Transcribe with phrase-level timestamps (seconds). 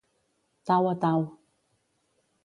[0.69, 1.19] Tau a tau.